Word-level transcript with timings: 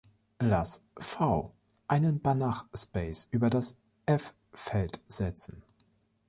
Lass 0.39 0.83
„V“ 0.97 1.53
einen 1.87 2.21
Banach-Space 2.23 3.27
über 3.29 3.51
das 3.51 3.77
„F“-Feld 4.07 4.99
setzen. 5.07 5.61